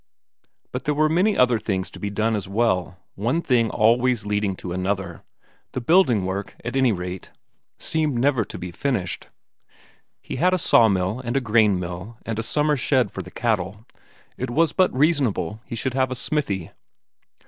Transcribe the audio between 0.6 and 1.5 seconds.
But there were many